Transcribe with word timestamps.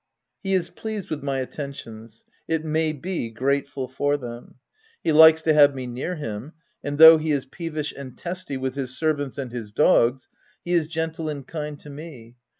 He 0.41 0.55
is 0.55 0.71
pleased 0.71 1.11
with 1.11 1.21
my 1.21 1.37
attentions— 1.37 2.25
it 2.47 2.65
may 2.65 2.91
be, 2.91 3.29
grateful 3.29 3.87
for 3.87 4.17
them. 4.17 4.55
He 5.03 5.11
likes 5.11 5.43
to 5.43 5.53
have 5.53 5.75
me 5.75 5.85
near 5.85 6.15
him; 6.15 6.53
and 6.83 6.97
though 6.97 7.19
he 7.19 7.31
is 7.31 7.45
peevish 7.45 7.93
and 7.95 8.17
testy 8.17 8.57
with 8.57 8.73
his 8.73 8.97
servants 8.97 9.37
and 9.37 9.51
his 9.51 9.71
dogs, 9.71 10.27
he 10.65 10.73
is 10.73 10.87
gentle 10.87 11.29
and 11.29 11.45
kind 11.45 11.79
to 11.81 11.91
me. 11.91 12.35